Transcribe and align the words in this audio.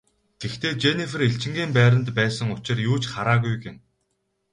Гэхдээ 0.41 0.71
Женнифер 0.81 1.21
элчингийн 1.27 1.71
байранд 1.77 2.07
байсан 2.19 2.47
учир 2.55 2.77
юу 2.89 2.97
ч 3.01 3.03
хараагүй 3.13 3.55
гэнэ. 3.63 3.79